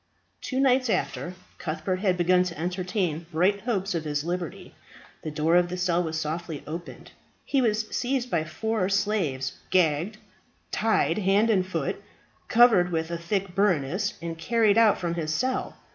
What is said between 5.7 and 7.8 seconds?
cell was softly opened. He